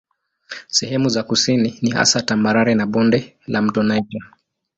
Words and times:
Sehemu 0.67 1.09
za 1.09 1.23
kusini 1.23 1.79
ni 1.81 1.91
hasa 1.91 2.21
tambarare 2.21 2.75
za 2.75 2.85
bonde 2.85 3.37
la 3.47 3.61
mto 3.61 3.83
Niger. 3.83 4.21